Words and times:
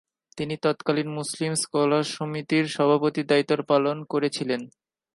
তিনি 0.37 0.55
তৎকালীন 0.57 1.07
মুসলিম 1.09 1.51
স্কলার 1.53 2.03
সমিতির 2.03 2.65
সভাপতির 2.67 3.25
দায়িত্ব 3.25 3.61
পালন 3.67 3.97
করেছিলেন। 4.03 4.61